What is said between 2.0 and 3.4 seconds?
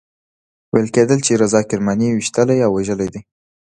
ویشتلی او وژلی دی.